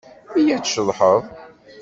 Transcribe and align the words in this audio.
Iyya 0.39 0.55
ad 0.57 0.63
tceḍḥeḍ! 0.63 1.23